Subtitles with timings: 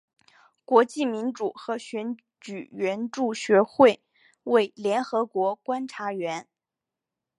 [0.65, 4.01] 国际民主和选举援助学会
[4.41, 6.47] 为联合国观察员。